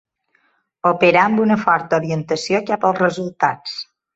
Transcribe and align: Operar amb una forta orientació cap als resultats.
Operar 0.91 1.21
amb 1.29 1.43
una 1.45 1.57
forta 1.65 2.01
orientació 2.01 2.65
cap 2.71 2.89
als 2.91 3.01
resultats. 3.07 3.79